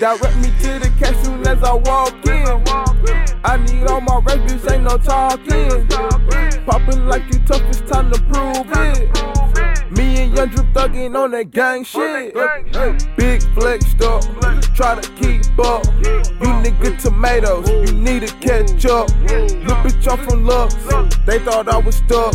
Direct 0.00 0.36
me 0.38 0.44
to 0.44 0.78
the 0.78 0.90
cash 0.98 1.14
soon 1.22 1.46
as 1.46 1.62
I 1.62 1.74
walk 1.74 2.14
in. 2.26 2.64
I 3.44 3.58
need 3.58 3.86
all 3.86 4.00
my 4.00 4.18
bitch, 4.22 4.72
ain't 4.72 4.84
no 4.84 4.96
talking. 4.96 5.86
Poppin' 6.64 7.06
like 7.06 7.30
you 7.30 7.38
tough, 7.40 7.60
it's 7.68 7.82
time 7.82 8.10
to 8.10 8.18
prove 8.22 8.66
it. 8.80 9.92
Me 9.92 10.22
and 10.22 10.34
Young 10.34 10.48
Drip 10.48 10.69
thuggin' 10.80 11.14
on 11.14 11.30
that 11.32 11.50
gang 11.50 11.84
shit. 11.84 12.34
Big 13.16 13.42
flexed 13.54 14.02
up, 14.02 14.22
try 14.74 14.98
to 14.98 15.12
keep 15.12 15.58
up. 15.58 15.84
You 16.40 16.50
nigga 16.62 16.98
tomatoes, 17.02 17.68
you 17.68 17.94
need 17.96 18.26
to 18.26 18.34
catch 18.36 18.86
up. 18.86 19.08
Look 19.20 19.78
bitch, 19.84 20.10
I'm 20.10 20.18
from 20.26 20.46
Lux. 20.46 20.74
They 21.26 21.38
thought 21.40 21.68
I 21.68 21.76
was 21.76 21.96
stuck. 21.96 22.32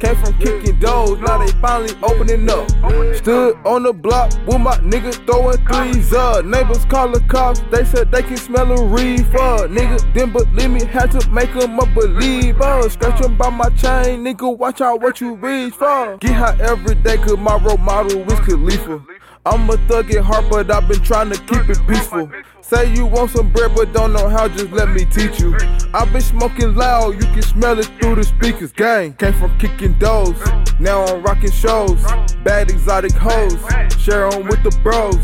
Came 0.00 0.16
from 0.16 0.38
kicking 0.38 0.78
doors, 0.78 1.20
now 1.20 1.38
they 1.38 1.52
finally 1.60 1.94
opening 2.02 2.48
up. 2.48 2.68
Stood 3.16 3.56
on 3.66 3.82
the 3.82 3.92
block 3.92 4.32
with 4.46 4.60
my 4.60 4.76
niggas 4.78 5.24
throwing 5.26 5.58
threes 5.66 6.14
up. 6.14 6.44
Neighbors 6.46 6.84
call 6.86 7.10
the 7.10 7.20
cops, 7.28 7.60
they 7.70 7.84
said 7.84 8.10
they 8.10 8.22
can 8.22 8.38
smell 8.38 8.72
a 8.72 8.86
reefer. 8.86 9.68
Nigga 9.68 10.00
didn't 10.14 10.32
believe 10.32 10.70
me, 10.70 10.84
had 10.86 11.10
to 11.10 11.28
make 11.28 11.52
them 11.52 11.78
a 11.78 11.86
believer. 11.86 12.88
Scratching 12.88 13.36
by 13.36 13.50
my 13.50 13.68
chain, 13.70 14.24
nigga, 14.24 14.56
watch 14.56 14.80
out 14.80 15.02
what 15.02 15.20
you 15.20 15.34
reach 15.34 15.74
for. 15.74 16.16
Get 16.18 16.32
high 16.32 16.56
every 16.60 16.94
day, 16.94 17.18
cause 17.18 17.36
my 17.36 17.56
role 17.56 17.76
model 17.82 18.22
is 18.32 18.40
Khalifa. 18.40 19.04
I'm 19.44 19.68
a 19.68 19.76
thug 19.88 20.10
at 20.12 20.22
heart, 20.22 20.44
but 20.50 20.70
I've 20.70 20.86
been 20.86 21.02
trying 21.02 21.30
to 21.30 21.38
keep 21.38 21.68
it 21.68 21.78
peaceful. 21.88 22.30
Say 22.60 22.94
you 22.94 23.06
want 23.06 23.32
some 23.32 23.52
bread, 23.52 23.72
but 23.74 23.92
don't 23.92 24.12
know 24.12 24.28
how, 24.28 24.46
just 24.48 24.70
let 24.70 24.90
me 24.90 25.04
teach 25.04 25.40
you. 25.40 25.56
I've 25.92 26.12
been 26.12 26.22
smoking 26.22 26.76
loud, 26.76 27.14
you 27.14 27.28
can 27.32 27.42
smell 27.42 27.78
it 27.78 27.90
through 28.00 28.14
the 28.14 28.24
speakers. 28.24 28.72
Gang 28.72 29.14
came 29.14 29.32
from 29.32 29.58
kicking 29.58 29.94
doors, 29.98 30.38
now 30.78 31.04
I'm 31.04 31.22
rocking 31.22 31.50
shows. 31.50 32.00
Bad 32.44 32.70
exotic 32.70 33.12
hoes, 33.12 33.58
share 33.98 34.28
with 34.28 34.62
the 34.62 34.70
bros. 34.82 35.16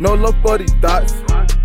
No 0.00 0.14
love 0.14 0.36
for 0.42 0.56
these 0.56 0.72
thoughts, 0.80 1.12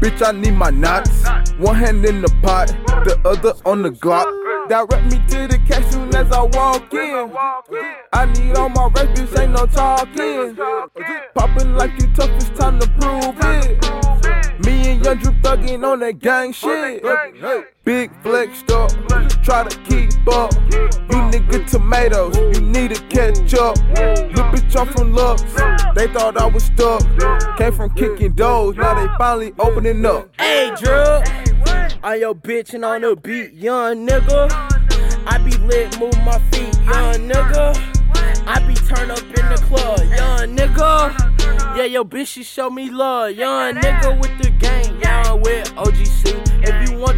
bitch, 0.02 0.22
I 0.22 0.32
need 0.38 0.52
my 0.52 0.70
knots. 0.70 1.24
One 1.58 1.76
hand 1.76 2.06
in 2.06 2.22
the 2.22 2.30
pot, 2.44 2.68
the 3.06 3.20
other 3.24 3.54
on 3.66 3.84
the 3.84 3.92
Glock. 3.92 4.28
Direct 4.68 5.04
me 5.06 5.20
to 5.30 5.48
the 5.72 5.76
cash 5.76 5.92
soon 5.92 6.16
as 6.16 6.32
I 6.32 6.42
walk 6.42 6.94
in. 6.94 7.32
I 8.14 8.26
need 8.26 8.56
all 8.58 8.70
my 8.70 8.86
rap, 8.86 9.16
bitch, 9.16 9.40
ain't 9.40 9.52
no 9.54 9.66
talking. 9.66 10.56
Poppin' 11.34 11.76
like 11.76 11.92
you 12.02 12.08
tough, 12.14 12.30
it's 12.32 12.50
time 12.60 12.80
to 12.80 12.88
prove 12.88 13.36
it. 13.42 14.66
Me 14.66 14.92
and 14.92 15.04
Young 15.06 15.18
Drip 15.18 15.36
thuggin' 15.42 15.86
on 15.86 16.00
that 16.00 16.20
gang 16.20 16.54
shit. 16.54 17.04
Big 17.84 18.12
flexed 18.22 18.70
up, 18.72 18.92
try 19.44 19.68
to 19.68 19.78
keep 19.84 20.12
up. 20.28 20.54
You 20.72 21.20
nigga 21.32 21.68
tomatoes, 21.68 22.38
you 22.38 22.62
need 22.62 22.94
to 22.94 23.02
catch 23.08 23.54
up. 23.56 23.78
Look 24.36 24.48
bitch, 24.52 24.80
I'm 24.80 24.88
from 24.88 25.14
Lux. 25.14 25.42
They 25.96 26.08
thought 26.08 26.38
I 26.38 26.46
was 26.46 26.64
stuck. 26.64 27.02
Came 27.58 27.74
from 27.74 27.94
kicking 27.96 28.34
doors, 28.34 28.76
now 28.76 28.94
they 28.94 29.12
finally 29.18 29.54
opening 29.60 30.06
up. 30.06 30.30
Hey, 30.40 30.74
drug. 30.80 31.28
On 32.04 32.20
your 32.20 32.34
bitch 32.34 32.74
and 32.74 32.84
on 32.84 33.02
the 33.02 33.16
beat, 33.16 33.54
young 33.54 34.08
nigga. 34.08 34.71
Lit, 35.66 36.00
move 36.00 36.18
my 36.26 36.40
feet, 36.52 36.74
young 36.86 37.30
nigga. 37.30 37.78
I 38.48 38.60
be 38.68 38.74
turn 38.74 39.12
up 39.12 39.20
in 39.20 39.46
the 39.50 39.62
club, 39.68 40.00
young 40.00 40.56
nigga. 40.56 41.78
Yeah, 41.78 41.86
yo, 41.86 42.04
bitch, 42.04 42.28
she 42.28 42.44
show 42.44 42.70
me 42.70 42.90
love, 42.90 43.32
young 43.32 43.76
nigga 43.76 44.20
with 44.20 44.38
the 44.42 44.50
gang, 44.52 45.00
young 45.02 45.42
with 45.42 45.74
OGC. 45.76 46.51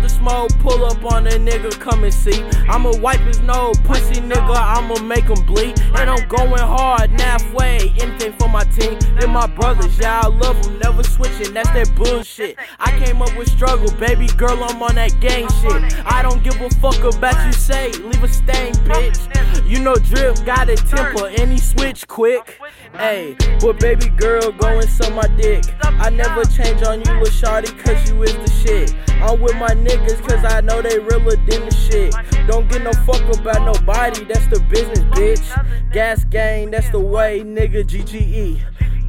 The 0.04 0.10
smoke, 0.10 0.52
pull 0.60 0.84
up 0.84 1.02
on 1.14 1.28
a 1.28 1.32
nigga, 1.32 1.80
come 1.80 2.04
and 2.04 2.14
see. 2.14 2.44
I'ma 2.68 2.92
wipe 2.98 3.22
his 3.22 3.40
nose, 3.40 3.80
pussy 3.86 4.20
nigga, 4.20 4.54
I'ma 4.54 5.02
make 5.02 5.24
him 5.24 5.46
bleed. 5.46 5.80
And 5.96 6.10
I'm 6.10 6.28
going 6.28 6.58
hard, 6.58 7.10
halfway, 7.22 7.94
anything 8.02 8.34
for 8.34 8.50
my 8.50 8.66
team. 8.66 9.00
They're 9.18 9.30
my 9.30 9.48
brothers, 9.48 9.98
yeah, 9.98 10.20
I 10.26 10.28
love 10.28 10.62
them, 10.62 10.78
never 10.80 11.04
switching, 11.04 11.54
that's 11.54 11.70
that 11.70 11.96
bullshit. 11.96 12.58
I 12.80 12.92
came 13.00 13.22
up 13.22 13.34
with 13.38 13.48
struggle, 13.50 13.92
baby 13.94 14.28
girl, 14.36 14.62
I'm 14.62 14.84
on 14.84 14.96
that 14.96 15.18
gang 15.22 15.48
shit. 15.62 16.06
I 16.06 16.22
don't 16.22 16.44
give 16.44 16.60
a 16.60 16.70
fuck 16.82 17.02
about 17.16 17.46
you 17.46 17.54
say, 17.54 17.94
leave 17.94 18.24
a 18.24 18.28
stain, 18.28 18.74
bitch. 18.84 19.20
You 19.66 19.80
know 19.80 19.96
Drip 19.96 20.44
got 20.46 20.70
a 20.70 20.76
temper 20.76 21.28
and 21.28 21.50
he 21.50 21.58
switch 21.58 22.06
quick. 22.10 22.60
Hey, 22.92 23.36
but 23.60 23.80
baby 23.80 24.10
girl, 24.10 24.52
go 24.52 24.80
and 24.80 24.90
suck 24.90 25.14
my 25.14 25.28
dick. 25.36 25.64
I 25.82 26.10
never 26.10 26.44
change 26.46 26.84
on 26.84 27.02
you, 27.04 27.20
with 27.20 27.32
shawty, 27.32 27.78
cause 27.84 28.10
you 28.10 28.22
is 28.24 28.34
the 28.36 28.52
shit. 28.52 28.96
I'm 29.22 29.40
with 29.40 29.56
my 29.56 29.70
niggas, 29.70 30.22
cause 30.28 30.44
I 30.44 30.62
know 30.62 30.82
they 30.82 31.00
realer 31.00 31.36
than 31.36 31.66
the 31.66 31.72
shit. 31.72 32.14
Don't 32.48 32.70
get 32.70 32.84
no 32.84 32.92
fuck 33.04 33.22
about 33.40 33.66
nobody, 33.66 34.26
that's 34.26 34.48
the 34.48 34.60
business, 34.70 35.00
bitch. 35.00 35.92
Gas 35.92 36.24
gang, 36.26 36.72
that's 36.72 36.90
the 36.90 37.00
way, 37.00 37.42
nigga, 37.42 37.84
GGE. 37.84 38.62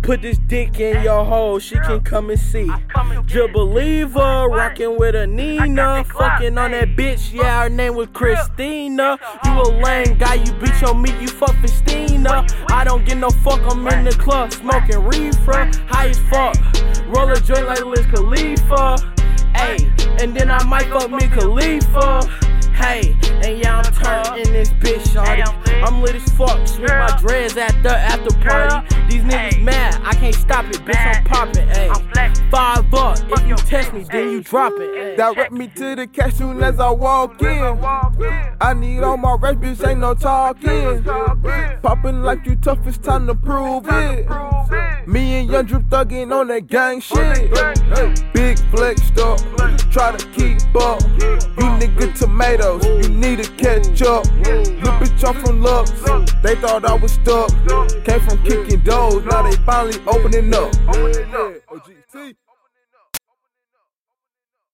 Put 0.05 0.21
this 0.21 0.37
dick 0.37 0.81
in 0.81 1.03
your 1.03 1.25
hole, 1.25 1.59
she 1.59 1.77
can 1.77 2.03
come 2.03 2.29
and 2.29 2.39
see. 2.39 2.71
Drip 3.25 3.55
believer, 3.55 4.47
rockin' 4.51 4.99
with 4.99 5.15
a 5.15 5.27
Nina. 5.27 6.05
Fucking 6.05 6.59
on 6.59 6.73
that 6.73 6.89
bitch, 6.95 7.33
yeah, 7.33 7.63
her 7.63 7.71
name 7.71 7.95
was 7.95 8.09
Christina. 8.13 9.19
You 9.47 9.51
a 9.53 9.69
lame 9.83 10.19
guy, 10.19 10.35
you 10.35 10.53
bitch 10.61 10.87
on 10.87 11.01
me, 11.01 11.11
you 11.23 11.29
fuck 11.29 11.57
Christina. 11.57 12.47
I 12.69 12.85
don't 12.85 13.07
get 13.07 13.17
no 13.17 13.31
fuck, 13.31 13.61
I'm 13.73 13.89
in 13.89 14.05
the 14.05 14.11
club, 14.11 14.53
smoking 14.53 15.03
reefer. 15.05 15.71
High 15.89 16.09
as 16.09 16.19
fuck, 16.19 16.55
roll 17.07 17.31
a 17.31 17.41
joint 17.41 17.67
like 17.67 17.83
Wiz 17.83 18.05
Khalifa. 18.05 18.97
Ayy, 19.55 20.21
and 20.21 20.37
then 20.37 20.51
I 20.51 20.63
might 20.65 20.87
fuck 20.89 21.11
Mia 21.11 21.31
Khalifa. 21.31 22.29
Hey, 22.75 23.17
and 23.43 23.59
yeah, 23.59 23.81
I'm 23.81 23.95
turned 23.95 24.47
in 24.47 24.53
this 24.53 24.69
bitch, 24.71 25.15
shawty. 25.15 25.47
I'm 25.83 26.03
lit 26.03 26.17
as 26.17 26.29
fuck, 26.35 26.67
swing 26.67 26.89
my 26.89 27.17
dreads 27.21 27.57
at 27.57 27.83
the 27.83 27.97
after 27.97 28.35
party. 28.41 28.95
These 29.09 29.23
niggas 29.23 29.54
can't 30.25 30.35
stop 30.37 30.65
it, 30.67 30.77
bitch, 30.87 31.17
I'm 31.17 31.25
poppin', 31.25 31.69
ayy. 31.69 32.51
Five 32.51 32.95
up, 32.95 33.19
if 33.31 33.47
you 33.47 33.57
test 33.57 33.93
me, 33.93 34.05
then 34.05 34.31
you 34.31 34.41
drop 34.43 34.73
it. 34.77 35.17
Direct 35.17 35.53
me 35.53 35.69
to 35.69 35.97
the 35.97 36.07
cash 36.07 36.35
soon 36.35 36.62
as 36.62 36.81
I 36.81 36.91
walk 36.91 37.43
in. 37.43 37.79
I 38.61 38.73
need 38.75 39.01
all 39.01 39.19
my 39.19 39.37
rap, 39.39 39.57
bitch, 39.57 39.87
ain't 39.87 40.01
no 40.01 40.15
talking. 40.15 41.03
Poppin' 41.83 42.23
like 42.23 42.47
you 42.47 42.57
tough, 42.57 42.87
it's 42.87 42.97
time 42.97 43.27
to 43.27 43.35
prove 43.35 43.85
it. 43.89 44.27
Me 45.07 45.41
and 45.41 45.51
Young 45.51 45.67
Drip 45.67 45.83
thuggin' 45.85 46.33
on 46.33 46.49
that 46.49 46.67
gang 46.67 47.01
shit. 47.01 47.51
Big 48.33 48.59
flexed 48.71 49.19
up, 49.19 49.39
try 49.91 50.17
to 50.17 50.27
keep 50.31 50.61
up. 50.77 51.03
You 51.21 51.69
nigga 51.79 52.19
tomatoes, 52.19 52.85
you 52.87 53.11
need 53.11 53.43
to 53.43 53.51
catch 53.53 54.01
up. 54.03 54.25
Look 54.27 54.95
bitch, 55.01 55.25
I'm 55.29 55.35
from 55.43 55.63
Lux. 55.63 55.91
They 56.43 56.55
thought 56.57 56.85
I 56.85 56.95
was 56.95 57.13
stuck. 57.13 57.51
Came 58.05 58.21
from 58.21 58.43
kicking 58.45 58.81
doors, 58.81 59.25
now 59.27 59.43
they 59.43 59.57
finally 59.59 59.99
opening 60.07 60.53
up. 60.55 60.73